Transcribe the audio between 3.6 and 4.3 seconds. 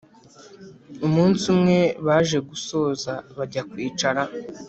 kwicara